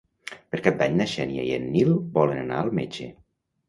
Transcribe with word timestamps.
Per 0.55 0.59
Cap 0.67 0.79
d'Any 0.79 0.95
na 1.03 1.07
Xènia 1.13 1.45
i 1.51 1.53
en 1.61 1.71
Nil 1.79 1.95
volen 2.19 2.45
anar 2.49 2.61
al 2.67 2.77
metge. 2.83 3.17